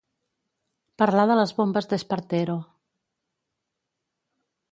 Parlar 1.01 1.25
de 1.31 1.35
les 1.39 1.53
bombes 1.59 1.89
d'Espartero. 1.91 2.57